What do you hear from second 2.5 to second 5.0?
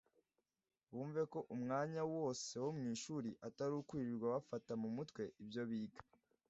wo mu ishuri atari ukwirirwa bafata mu